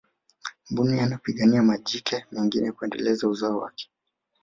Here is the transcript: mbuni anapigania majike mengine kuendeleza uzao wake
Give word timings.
mbuni 0.69 0.99
anapigania 0.99 1.63
majike 1.63 2.25
mengine 2.31 2.71
kuendeleza 2.71 3.27
uzao 3.27 3.57
wake 3.57 3.89